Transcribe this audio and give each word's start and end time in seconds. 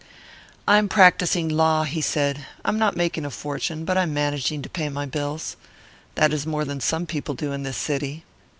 "I 0.67 0.79
am 0.79 0.89
practising 0.89 1.47
law," 1.47 1.83
he 1.83 2.01
said. 2.01 2.43
"I'm 2.65 2.79
not 2.79 2.95
making 2.97 3.23
a 3.23 3.29
fortune, 3.29 3.85
but 3.85 3.99
I'm 3.99 4.11
managing 4.15 4.63
to 4.63 4.67
pay 4.67 4.89
my 4.89 5.05
bills. 5.05 5.57
That 6.15 6.33
is 6.33 6.43
more 6.47 6.65
than 6.65 6.79
some 6.79 7.03
other 7.03 7.05
people 7.05 7.35
do 7.35 7.51
in 7.51 7.61
this 7.61 7.77
city." 7.77 8.23